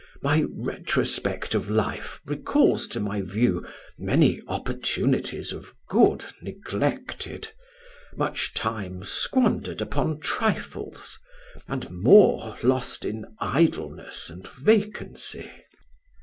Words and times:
My 0.23 0.45
retrospect 0.51 1.53
of 1.53 1.69
life 1.69 2.21
recalls 2.25 2.87
to 2.87 2.99
my 2.99 3.21
view 3.21 3.67
many 3.99 4.41
opportunities 4.47 5.51
of 5.51 5.75
good 5.89 6.25
neglected, 6.41 7.49
much 8.15 8.55
time 8.55 9.03
squandered 9.03 9.79
upon 9.79 10.19
trifles, 10.19 11.19
and 11.67 11.91
more 11.91 12.57
lost 12.63 13.05
in 13.05 13.27
idleness 13.39 14.27
and 14.31 14.47
vacancy. 14.47 15.51